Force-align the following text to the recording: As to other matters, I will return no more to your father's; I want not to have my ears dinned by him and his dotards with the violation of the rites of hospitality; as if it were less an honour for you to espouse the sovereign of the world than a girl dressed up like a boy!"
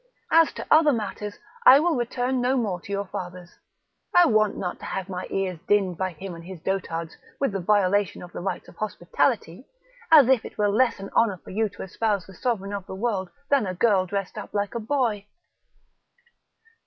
As 0.31 0.51
to 0.53 0.65
other 0.71 0.91
matters, 0.91 1.37
I 1.63 1.79
will 1.79 1.93
return 1.95 2.41
no 2.41 2.57
more 2.57 2.81
to 2.81 2.91
your 2.91 3.05
father's; 3.05 3.59
I 4.15 4.25
want 4.25 4.57
not 4.57 4.79
to 4.79 4.85
have 4.85 5.09
my 5.09 5.27
ears 5.29 5.59
dinned 5.67 5.99
by 5.99 6.13
him 6.13 6.33
and 6.33 6.43
his 6.43 6.59
dotards 6.61 7.15
with 7.39 7.51
the 7.51 7.59
violation 7.59 8.23
of 8.23 8.31
the 8.31 8.39
rites 8.39 8.67
of 8.67 8.77
hospitality; 8.77 9.67
as 10.11 10.27
if 10.27 10.43
it 10.43 10.57
were 10.57 10.69
less 10.69 10.99
an 10.99 11.11
honour 11.15 11.37
for 11.37 11.51
you 11.51 11.69
to 11.69 11.83
espouse 11.83 12.25
the 12.25 12.33
sovereign 12.33 12.73
of 12.73 12.87
the 12.87 12.95
world 12.95 13.29
than 13.51 13.67
a 13.67 13.75
girl 13.75 14.07
dressed 14.07 14.39
up 14.39 14.55
like 14.55 14.73
a 14.73 14.79
boy!" 14.79 15.27